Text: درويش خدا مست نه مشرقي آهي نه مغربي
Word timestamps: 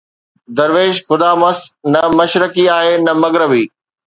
درويش 0.57 0.95
خدا 1.07 1.31
مست 1.41 1.63
نه 1.93 2.01
مشرقي 2.19 2.65
آهي 2.77 2.93
نه 3.05 3.13
مغربي 3.23 3.63